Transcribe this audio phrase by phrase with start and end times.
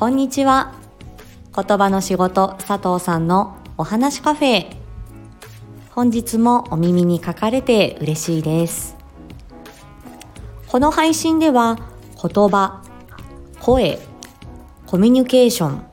[0.00, 0.72] こんにちは。
[1.54, 4.74] 言葉の仕事佐藤さんのお話カフェ。
[5.90, 8.96] 本日もお耳に書かれて嬉しいです。
[10.68, 11.78] この配信では
[12.14, 12.82] 言葉
[13.60, 13.98] 声
[14.86, 15.84] コミュニケーション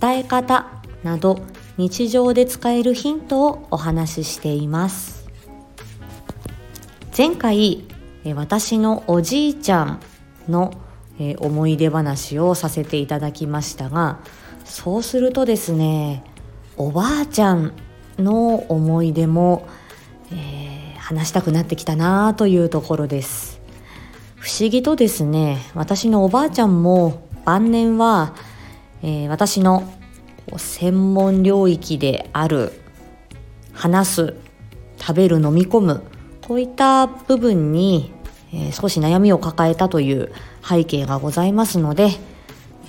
[0.00, 0.68] 伝え方
[1.02, 1.40] など
[1.76, 5.28] 日常で使えるヒントをお話ししています。
[7.18, 7.88] 前回
[8.36, 10.00] 私のおじいちゃん
[10.48, 10.74] の
[11.18, 14.20] え思い出話をさせていただきましたが
[14.64, 16.24] そうするとですね
[16.76, 17.72] おばあちゃん
[18.18, 19.66] の思い出も、
[20.32, 23.60] えー、話したくなってきたなというところです。
[24.36, 28.34] 不思議とですね私のおばあちゃんも晩年は、
[29.02, 29.84] えー、私の
[30.56, 32.72] 専門領域である
[33.72, 34.34] 話す
[34.98, 36.02] 食べる飲み込む
[36.46, 38.12] こういった部分に、
[38.52, 40.32] えー、少し悩みを抱えたという
[40.66, 42.10] 背景がございますので、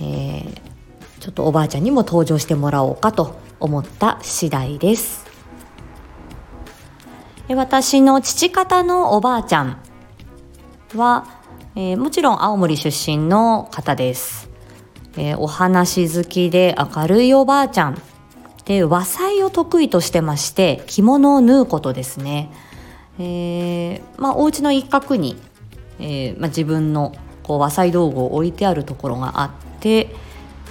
[0.00, 0.60] ー、
[1.20, 5.24] ちょっとおばあちゃんにも登場してもらおうかと思った次第です。
[7.48, 9.78] 私の父方のおばあちゃん
[10.94, 11.26] は、
[11.74, 14.48] えー、もちろん青森出身の方です。
[15.16, 18.00] えー、お話好きで明るいおばあちゃん
[18.64, 22.50] で和裁を得意としてまして着物を縫うことですね、
[23.18, 25.36] えー、まあお家の一角に、
[26.00, 27.14] えーまあ、自分の
[27.44, 29.50] こう和裁道具を置いてあるところがあっ
[29.80, 30.14] て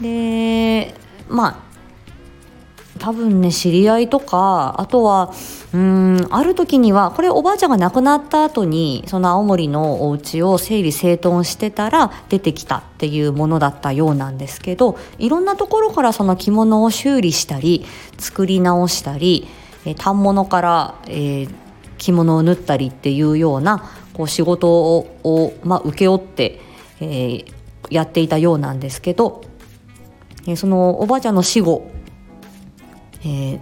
[0.02, 0.94] で
[1.30, 1.74] まあ
[3.00, 5.34] 多分ね知り合いとかあとは
[5.74, 17.86] うんある時にはこれおばあちゃんが亡くなった後にその青森のお家を整理整頓してたら出てきたっていうものだったようなんですけどいろんなところからその着物を修理したり
[18.20, 19.48] 作り直したり
[20.00, 21.54] 反物から、えー、
[21.98, 26.60] 着物を縫ったりっていうようなこう仕事を、まあ、請け負って、
[27.00, 27.54] えー、
[27.90, 29.44] やっていたようなんですけど、
[30.48, 31.92] えー、そのおばあちゃんの死後
[33.26, 33.60] えー、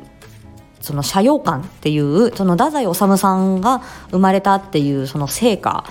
[0.81, 5.85] その斜陽館っていうその太宰治さんが生まれたっていうその成果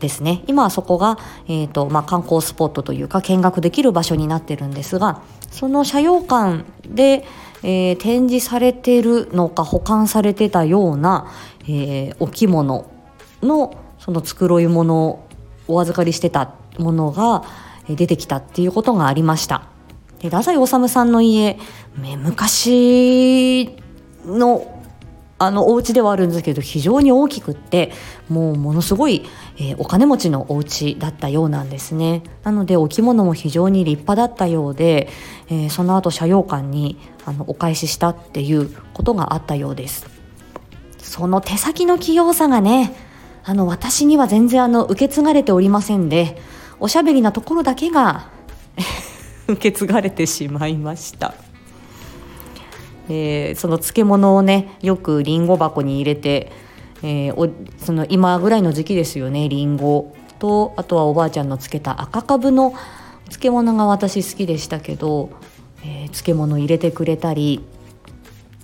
[0.00, 0.42] ですね。
[0.48, 1.16] 今はそこが、
[1.46, 7.24] えーとまあ、観光スポットというか見学できる場所になってるんですがその斜陽館で、
[7.62, 11.30] えー、展示されてるのか保管されてたような、
[11.62, 12.90] えー、お着物
[13.42, 15.28] のその繕い物を
[15.68, 17.44] お預かりしてたものが
[17.88, 19.64] 出てきたっていうことがありました。
[20.18, 21.58] で太宰治さんの家
[22.18, 23.76] 昔
[24.24, 24.82] の
[25.38, 27.90] あのお家ではあるんですけど非常に大きくって
[28.28, 29.26] もうものすごい、
[29.56, 35.08] えー、お金持ちのお家だったようなんですねなのでお着物も非常に立派だったようで、
[35.48, 40.06] えー、その後斜陽館にあのお返ししたっていうことがあったようです
[40.98, 42.94] その手先の器用さがね
[43.44, 46.40] あの私には全然あの受け継がれておりませんで
[46.78, 48.28] おしゃべりなところだけが
[49.48, 51.34] 受け継がれてしまいました。
[53.08, 56.52] えー、その漬物をねよくりんご箱に入れて、
[57.02, 57.50] えー、お
[57.84, 62.74] その今ぐらいの時期ですよねりんごとあとはおばあちゃんの漬けた赤かぶの
[63.24, 65.30] 漬物が私好きでしたけど、
[65.84, 67.64] えー、漬物入れてくれたり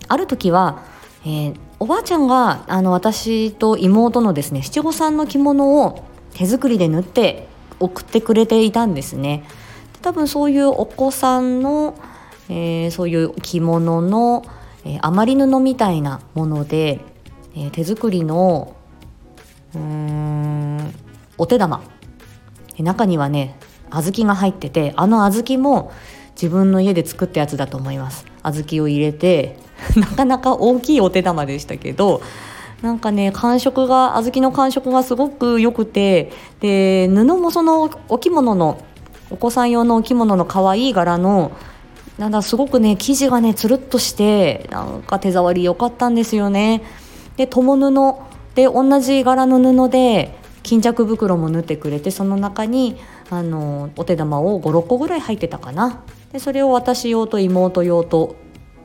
[0.07, 0.85] ある時は、
[1.25, 7.47] えー、おばあちゃんがあの私と妹のですね七五三の着物を手作りで縫って
[7.79, 9.45] 送ってくれていたんですね。
[10.03, 11.95] 多分そういうお子さんの、
[12.49, 14.45] えー、そういう着物の、
[14.85, 17.01] えー、余り布みたいなもので、
[17.55, 18.77] えー、手作りの
[19.75, 20.95] うーん
[21.37, 21.83] お手玉
[22.79, 23.57] 中にはね
[23.91, 25.93] 小豆が入っててあの小豆も
[26.33, 29.59] 自分の家で作ったやつだと思います小豆を入れて
[29.97, 32.21] なかなか大きいお手玉でしたけど
[32.83, 36.31] なんかね感触が小豆の感触がすごく良くて
[36.61, 38.79] で布もそのお着物の
[39.31, 41.53] お子さん用のお着物の可愛い柄の
[42.19, 46.83] なんだすごくね生地がねつるっとしてなんか手触り良かったんですよね。
[47.37, 48.17] で友布
[48.55, 52.97] で同じ柄の布で巾着袋も縫ってくれてその中に
[53.31, 56.03] あのお手玉を56個ぐらい入ってたかな。
[56.33, 58.37] でそれを私用と妹用と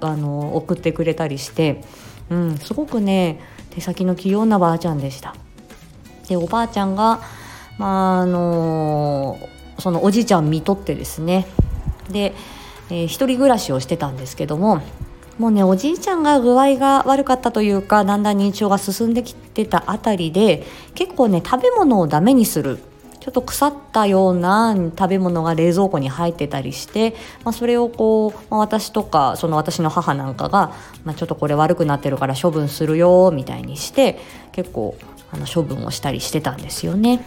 [0.07, 1.83] あの送ってくれたりして、
[2.29, 3.39] うん、すごくね
[3.71, 5.35] 手先の器用なばあちゃんでした。
[6.27, 7.21] でおばあちゃんが
[7.77, 9.37] まああの
[9.79, 11.47] そのおじいちゃん見とってですね。
[12.09, 12.33] で、
[12.89, 14.81] えー、一人暮らしをしてたんですけども
[15.39, 22.79] もうねおじいちゃんが具合が悪かったというかだんだん認知症が進んできてたあたりで結構ね食べ物をダメにする
[23.23, 27.15] ちょっと腐ったような食べ物が冷蔵庫に入ってたりして、
[27.45, 30.73] まあ、それをこう、まあ、私とかその私の母なんかが、
[31.05, 34.19] まあ、ちょっとこれ悪くなってるから処分するよみたいにして
[34.51, 34.97] 結構
[35.31, 37.25] あの処分をしたりしてたんですよね。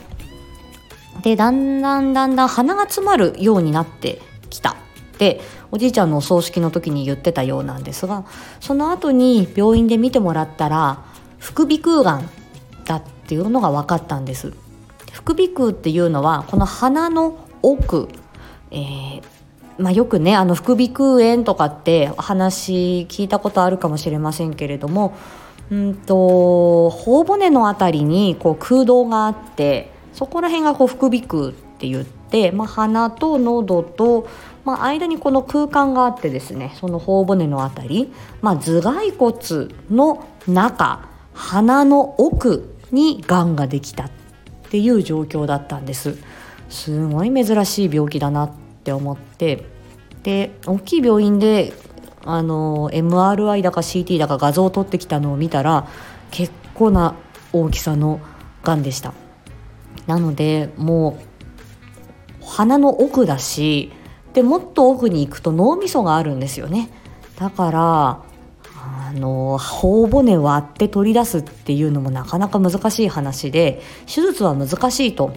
[1.22, 4.20] でだんだんだんだん鼻が詰まるようになって
[4.50, 4.76] きたっ
[5.72, 8.26] おじいちゃんのお葬式の時に言ってたようなんですが
[8.60, 11.04] その後に病院で見てもらったら
[11.38, 12.28] 副鼻腔がん
[12.84, 14.52] だっていうのが分かったんです
[15.16, 18.08] 副鼻腔っていうのはこの鼻の奥、
[18.70, 19.22] えー
[19.78, 25.16] まあ、よくねあの副鼻腔炎とかって話聞いたことあるかもしれませんけれども
[25.70, 34.28] うんと頬骨の辺りにこう空洞があってそこら辺がこう副鼻腔って言って、まあ、鼻と喉と、
[34.66, 39.34] まあ、間にこの空間があってですねその頬骨の辺り、まあ、頭蓋骨
[39.90, 44.10] の中鼻の奥にがんができた
[44.66, 46.16] っていう状況だったんです。
[46.68, 48.50] すごい珍しい病気だなっ
[48.84, 49.64] て思って。
[50.22, 51.72] で大きい病院で
[52.24, 55.88] あの MRI だか CT だか画像を撮ってきたのを見たら
[56.32, 57.14] 結構な
[57.52, 58.20] 大きさの
[58.64, 59.14] がんでした。
[60.08, 61.18] なのでも
[62.42, 63.92] う鼻の奥だし
[64.34, 66.90] でもっと奥に行くと脳みそがあるんですよね。
[67.38, 68.25] だから
[69.08, 75.34] あの頬骨割って取り出すっていうのもなかなか難しい話で手術は難しいと。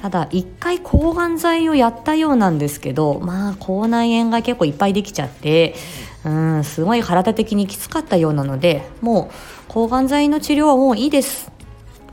[0.00, 5.74] ただ一回抗がん剤をやったようなんですけどまあ口内炎が結構いっぱいできちゃって
[6.22, 11.50] うんすごい体的にきつかったようなのでもう抗がん剤の治療はもういいです。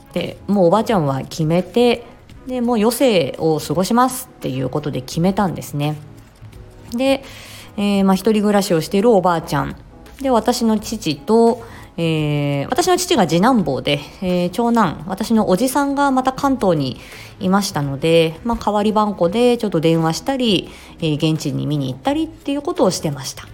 [0.10, 2.06] ってもうおばあちゃんは決めて
[2.48, 5.96] でもう余生を過ごしますっていうことで決めたんですね。
[6.92, 7.24] で、
[7.78, 9.76] えー、まあ一人暮らしをしているおばあちゃん。
[10.24, 11.62] で私の父と
[11.96, 17.00] えー、私の父が次男坊で、えー、長男私のおじさんがまた関東に
[17.40, 23.48] いましたので、まあ、代わり番号でちょっと電話したり、えー、現地に見に行ったりっていうことをしてました。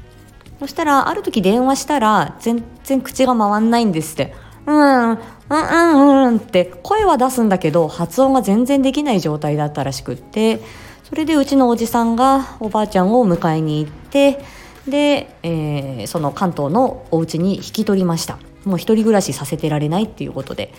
[0.59, 4.33] そしたらある時電話したら全然口が回んないんですって。
[4.65, 5.17] うんうん
[5.49, 10.61] うんうんって声は出すんだけど発音が全然できない状態だったらしくって。
[11.09, 14.45] それでうちのおじさんがおばあちゃんを迎えに行って
[14.87, 18.37] で、えー、その関東のお家に引き取りました。
[18.65, 20.73] もう一人暮らしさせてられないっていうことで。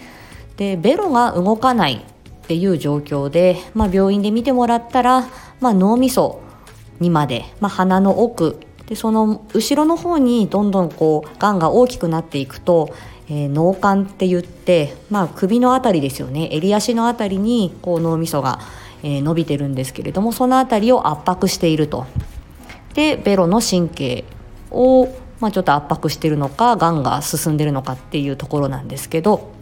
[0.56, 5.26] でベロが動かないっていう状況で、まあ、病院で見てもらったら、
[5.61, 6.43] まあ、脳みそ
[6.99, 8.61] にまで、まあ、鼻の奥。
[8.87, 12.93] でその後ろの方にどんどんこうがんが大きくなっていくと、
[13.29, 16.49] えー、脳幹って言って、まあ、首の辺りですよね。
[16.52, 18.58] 襟足の辺りにこう脳みそが、
[19.05, 22.06] えー、伸びてるんですけれどもその辺りを圧迫していると。
[22.94, 24.25] でベロの神経
[24.70, 25.06] を、
[25.40, 29.52] まあ、ちょっと圧迫してるのかがんが進んでるのかっていうところなんですけど、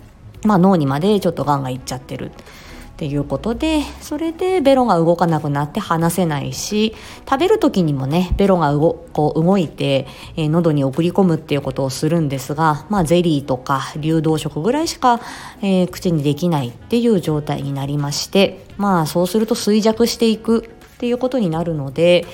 [0.44, 2.30] まあ、脳にまでちょっとがんがいっちゃってる。
[2.30, 6.96] っていうことでそれでベロが動かなくなって話せないし
[7.30, 15.20] 食べる時にもねベロが動こう動いて、えー、喉に送り込むっていうことをするんですが、まあ、ゼリーとか流動食ぐらいしか、
[15.62, 22.26] えー、口にできないっていう状態になりましてまあそうすると衰弱していくっていうことになるので、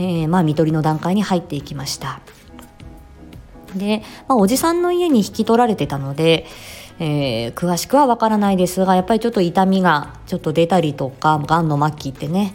[0.00, 2.20] えー、まあ看取りの段階に入っていきました。
[3.76, 6.46] で、まあ、おじさんの家に引き取られてたので、
[6.98, 12.54] えー、詳しくはわからないですがやっぱりちょっと痛みがちょっと出たりとかがんの末期ってね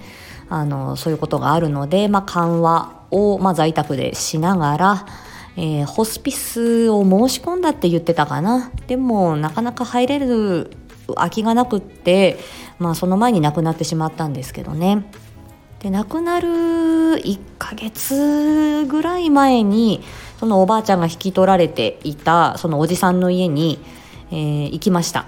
[0.50, 5.06] あのそういうことがあるので、まあ、緩和を、まあ、在宅でしながら、
[5.56, 8.72] えー、ホスピスを申し込んだって言ってたかな。
[8.88, 10.72] でもなかなか入れる
[11.16, 12.38] 空きがなくって、
[12.78, 15.06] まあ、その前に亡くなってしまったんですけどね。
[15.86, 20.02] で亡くなる1ヶ月ぐらい前に
[20.40, 23.78] そのおばあちゃんが引き取られていたそのおじさんの家に、
[24.32, 25.28] えー、行きました。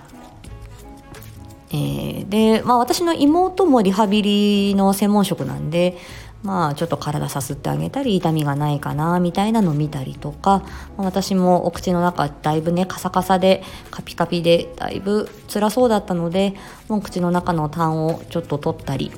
[1.69, 5.95] えー、で、まあ、私の妹もリハビリの専門職なんで、
[6.41, 10.63] まあ、ちょっと体さすってあげたり痛みがないかなみたいなのを見たりとか、
[10.97, 13.61] 私もお口の中だいぶねカサカサで
[13.91, 16.55] カピカピでだいぶ辛そうだったので
[16.87, 19.11] もう口の中の痰をちょっと取ったり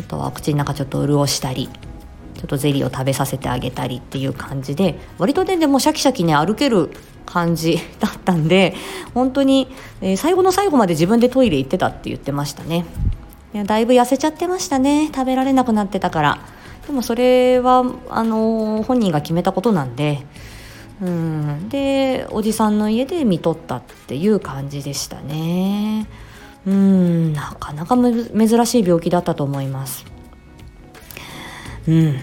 [0.00, 1.68] あとは口の中ちょっと潤したり
[2.34, 6.90] ちょっとゼリーを食べさせてあげたりっていう感じで割とねでもシャキシャキね歩ける
[7.24, 8.74] 感じだったんで
[9.14, 9.68] 本当に、
[10.00, 12.86] えー、最後の最後まで自分でトイレ行ってたって言ってましたね。
[13.64, 15.06] だいぶ痩せちゃってましたね。
[15.06, 16.38] 食べられなくなってたから。
[16.86, 20.24] でもそれはあのー、本人が決めたことなんで
[21.02, 21.68] うん。
[21.68, 26.06] でおじさんの家で見とったっていう感じでしたね。
[26.66, 30.04] うんなかなか珍しい病気だったと思います
[31.88, 32.16] うん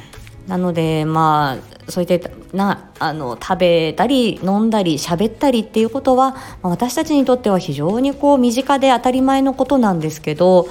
[0.48, 10.68] なのでまあそういったなあの食べたり飲んだり喋ったりっていうことは、まあ、私たちにとっては非常にこう身近で当たり前のことなんですけど、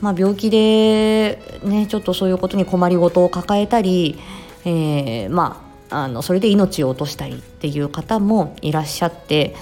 [0.00, 4.18] まあ、病気で、ね、ちょっとそういうことに困りごとを抱えたり、
[4.64, 9.54] えー、まああのそれで命を落としたりっていう方もいらっしゃって。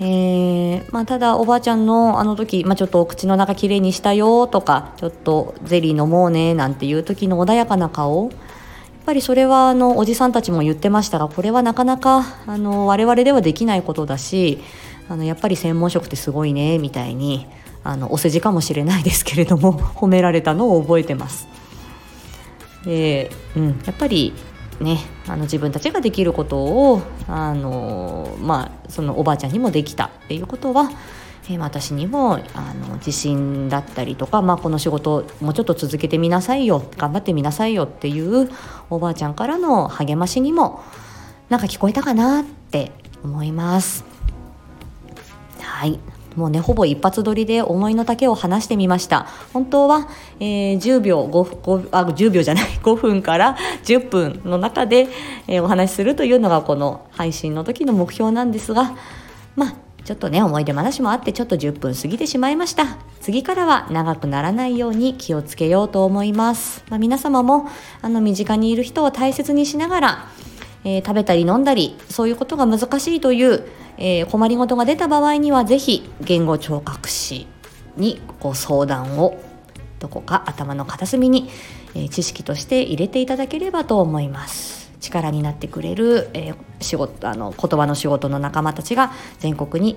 [0.00, 8.32] えーまあ、ただおばあちゃんのあの時、まあ、ちょっとお口の中きれいにしたよとかちょっとゼリー飲もうねなんていう時の穏やかな顔やっ
[9.06, 14.58] ぱりそれはあのおじさんたちも言ってましたがこれはなかなかあの我々ではできないことだし
[15.08, 17.46] あのやっぱり専門職ってすごいねみたいに
[17.84, 21.46] あのお世辞かもしれないですけれども褒められたのを覚えてます。
[22.84, 24.34] でうん、やっぱり
[24.80, 30.90] ね、あの自分たちができることをあの、まあ、そのおばあちゃんにもできたっていうことは、
[31.48, 38.50] えー、私にもあの自信だったりとか、まあ、この仕事もうちょっと続けてみなさいよ頑張ってみなさいよっていう
[38.90, 40.82] おばあちゃんからの励ましにも
[41.48, 42.90] なんか聞こえたかなって
[43.22, 44.04] 思います。
[45.60, 49.26] はいもうねほぼ一発撮りで思いの丈を話してみました。
[49.52, 50.08] 本当は、
[50.40, 52.64] えー、10秒 5, 5あ10秒じゃない。
[52.82, 55.08] 5分から10分の中で、
[55.46, 58.94] えー、お話しするというのがこの配信の時の目標なんですが
[59.56, 59.74] まあ
[60.04, 62.98] ちょっとね思い出話もあってちょっと10分過ぎてしまいました。
[63.20, 67.70] 次からは長くならないように気をつけようと思います、まあ、皆様も
[68.02, 70.28] あの身近にいる人を大切にしながら
[70.84, 77.46] えー、食べたり飲んだりそういうことが難しいという、えー、困りごとが出た場合にはぜひ言語聴覚士
[77.96, 79.40] にご相談を
[79.98, 81.48] どこか頭の片隅に、
[81.94, 84.92] え、知識として入れていただければと思います。
[85.00, 89.96] 力になってくれる、えー、仕事あの言葉の仕事の仲間たちが全国に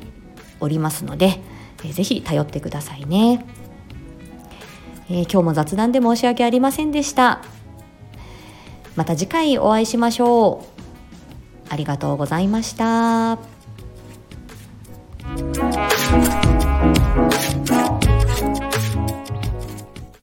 [0.59, 1.39] おりますので、
[1.83, 3.45] えー、ぜひ頼ってくださいね、
[5.09, 7.41] えー、今日も雑談で申し訳ありませんでした。
[8.95, 10.76] また次回お会いしましょう。
[11.69, 13.37] ありがとうございました。